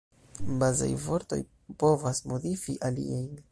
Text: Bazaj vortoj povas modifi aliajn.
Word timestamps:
Bazaj 0.63 0.87
vortoj 1.03 1.39
povas 1.85 2.25
modifi 2.33 2.79
aliajn. 2.91 3.33